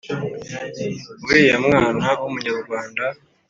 uriya 1.25 1.57
mwana 1.65 2.07
w'umunyarwanda." 2.19 3.03